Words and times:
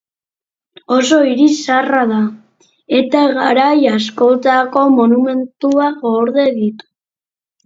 Oso 0.93 1.17
hiri 1.31 1.43
zaharra 1.57 1.99
da, 2.11 2.21
eta 3.01 3.21
garai 3.35 3.77
askotako 3.91 4.87
monumentuak 4.97 6.03
gorde 6.09 6.49
ditu. 6.59 6.91